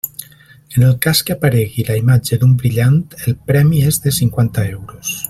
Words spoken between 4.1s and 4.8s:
cinquanta